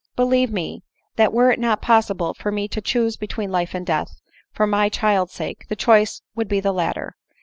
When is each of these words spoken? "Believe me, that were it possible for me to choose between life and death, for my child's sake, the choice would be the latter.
"Believe 0.15 0.51
me, 0.51 0.81
that 1.15 1.31
were 1.31 1.51
it 1.51 1.61
possible 1.81 2.33
for 2.33 2.51
me 2.51 2.67
to 2.67 2.81
choose 2.81 3.17
between 3.17 3.51
life 3.51 3.75
and 3.75 3.85
death, 3.85 4.19
for 4.51 4.65
my 4.65 4.89
child's 4.89 5.33
sake, 5.33 5.67
the 5.69 5.75
choice 5.75 6.23
would 6.33 6.47
be 6.47 6.59
the 6.59 6.73
latter. 6.73 7.15